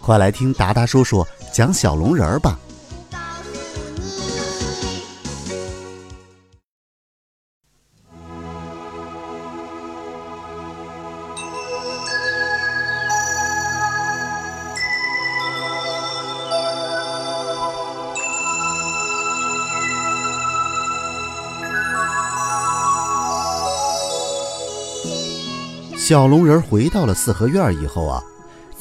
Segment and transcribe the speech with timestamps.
[0.00, 2.58] 快来听达达叔叔讲小龙人儿吧。
[26.08, 28.24] 小龙人回到了四合院以后啊，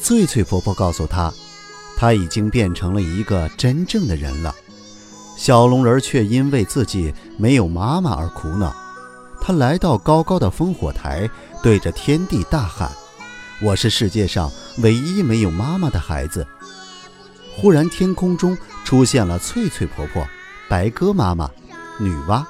[0.02, 1.34] 翠翠婆婆告诉她，
[1.98, 4.56] 她已经变成了一个真正的人了。
[5.38, 8.76] 小龙人却因为自己没有妈妈而苦恼。
[9.40, 11.30] 他来到高高的烽火台，
[11.62, 12.92] 对着天地大喊
[13.62, 16.46] ：“我是世界上唯一没有妈妈的孩子。”
[17.56, 20.28] 忽然，天空中出现了翠翠婆婆、
[20.68, 21.50] 白鸽妈妈、
[22.00, 22.44] 女娲、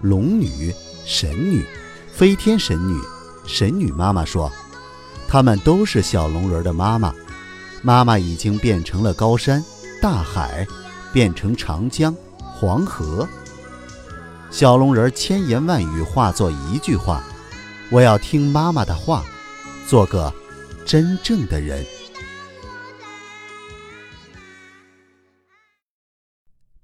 [0.00, 1.64] 龙女、神女、
[2.10, 2.98] 飞天神女。
[3.46, 4.50] 神女妈妈说
[5.30, 7.14] ：“他们都是小龙人的妈妈，
[7.84, 9.64] 妈妈已经变成了高山、
[10.02, 10.66] 大海，
[11.12, 13.28] 变成长江、黄河。
[14.50, 17.22] 小龙人千言万语化作一句话：
[17.92, 19.24] 我要听妈妈的话，
[19.86, 20.34] 做个
[20.84, 21.86] 真正的人。”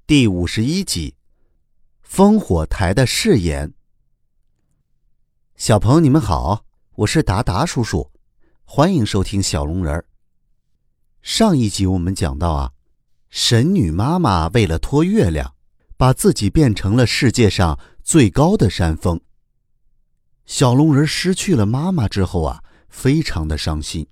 [0.07, 1.17] 第五十一集，
[2.09, 3.73] 烽火台的誓言。
[5.57, 8.09] 小朋友，你们好，我是达达叔叔，
[8.69, 10.05] 欢迎收听小龙人儿。
[11.23, 12.73] 上一集我们讲到啊，
[13.31, 15.55] 神女妈妈为了托月亮，
[15.97, 19.19] 把自己变成了世界上最高的山峰。
[20.47, 24.05] 小龙人失去了妈妈之后啊，非常的伤心。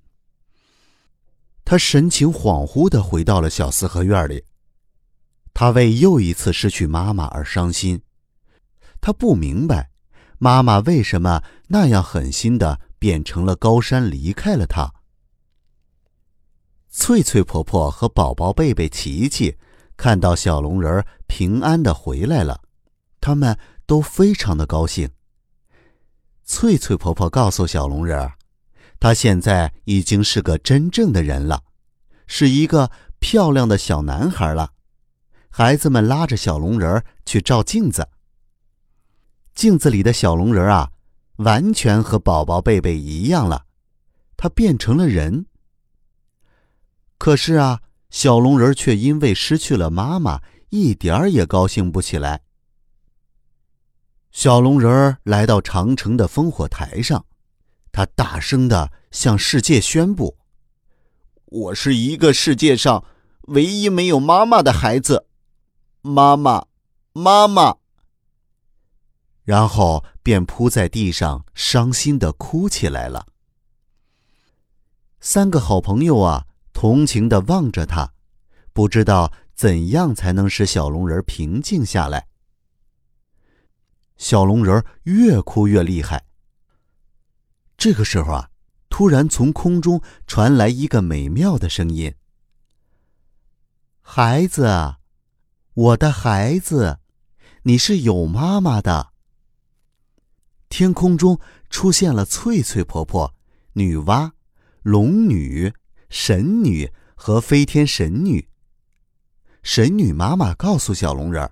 [1.65, 4.41] 他神情恍惚的回到了小四合院里，
[5.53, 8.01] 他为又一次失去妈妈而伤心，
[9.01, 9.91] 他不明白。
[10.37, 14.91] 妈妈为什么那样狠心的变成了高山，离开了他？
[16.89, 19.55] 翠翠婆婆和宝宝贝贝、琪琪
[19.95, 22.63] 看到小龙人平安的回来了，
[23.21, 23.55] 他们
[23.85, 25.07] 都非常的高兴。
[26.45, 28.31] 翠翠婆婆告诉小龙人，
[28.99, 31.61] 他现在已经是个真正的人了，
[32.25, 32.89] 是一个
[33.19, 34.71] 漂亮的小男孩了。
[35.51, 38.09] 孩子们拉着小龙人去照镜子。
[39.53, 40.89] 镜子里的小龙人啊，
[41.37, 43.65] 完全和宝宝贝贝一样了，
[44.37, 45.45] 他变成了人。
[47.17, 52.41] 可是啊，小龙人却因为失去了妈妈，一点儿也高兴不起来。
[54.31, 57.25] 小龙人来到长城的烽火台上，
[57.91, 60.37] 他大声的向世界宣布
[61.45, 63.05] ：“我是一个世界上
[63.47, 65.27] 唯一没有妈妈的孩子，
[66.01, 66.65] 妈妈，
[67.13, 67.77] 妈妈。”
[69.45, 73.27] 然后便扑在地上，伤心的哭起来了。
[75.19, 78.11] 三个好朋友啊，同情的望着他，
[78.73, 82.27] 不知道怎样才能使小龙人平静下来。
[84.17, 86.25] 小龙人越哭越厉害。
[87.77, 88.49] 这个时候啊，
[88.89, 92.15] 突然从空中传来一个美妙的声音
[94.01, 94.95] ：“孩子，
[95.73, 96.99] 我的孩子，
[97.63, 99.13] 你是有妈妈的。”
[100.69, 101.39] 天空中
[101.69, 103.33] 出现了翠翠婆婆、
[103.73, 104.31] 女娲、
[104.81, 105.73] 龙女、
[106.09, 108.47] 神女和飞天神女。
[109.63, 111.51] 神女妈妈告诉小龙人儿，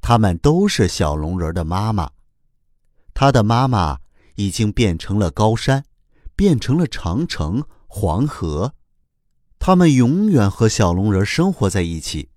[0.00, 2.10] 他们都是小龙人的妈妈。
[3.12, 3.98] 他的妈妈
[4.36, 5.84] 已经变成了高山，
[6.36, 8.74] 变成了长城、黄河。
[9.58, 12.30] 他们永远和小龙人生活在一起。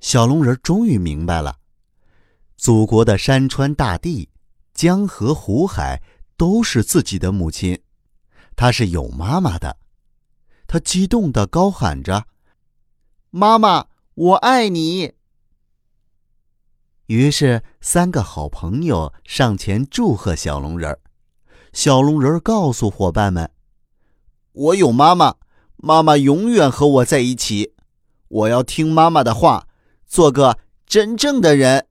[0.00, 1.58] 小龙人终于明白了。
[2.56, 4.30] 祖国的山川大地、
[4.72, 6.02] 江河湖海
[6.36, 7.80] 都是自己的母亲，
[8.56, 9.76] 他是有妈妈的。
[10.66, 12.26] 他激动的高喊着
[13.30, 15.12] ：“妈妈，我爱你！”
[17.06, 21.00] 于是，三个好朋友上前祝贺小龙人儿。
[21.72, 23.50] 小龙人儿告诉伙伴们
[24.52, 25.34] ：“我有妈妈，
[25.76, 27.74] 妈妈永远和我在一起。
[28.28, 29.68] 我要听妈妈的话，
[30.06, 31.88] 做个真正的人。”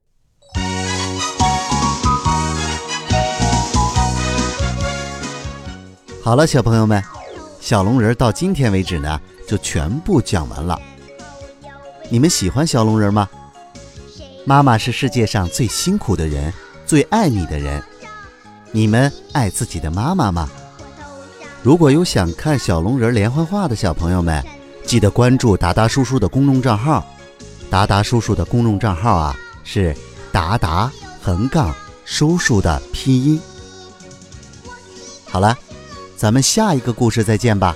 [6.23, 7.03] 好了，小朋友们，
[7.59, 10.79] 小龙人到今天为止呢，就全部讲完了。
[12.09, 13.27] 你们喜欢小龙人吗？
[14.45, 16.53] 妈妈是世界上最辛苦的人，
[16.85, 17.83] 最爱你的人。
[18.71, 20.49] 你们爱自己的妈妈吗？
[21.61, 24.41] 如果有想看小龙人连环画的小朋友们，
[24.85, 27.05] 记得关注达达叔叔的公众账号。
[27.69, 29.35] 达达叔叔的公众账号啊，
[29.65, 29.93] 是
[30.31, 30.89] 达达
[31.21, 31.75] 横杠
[32.05, 33.41] 叔叔的拼音。
[35.29, 35.57] 好了，
[36.23, 37.75] 咱们下一个故事再见吧。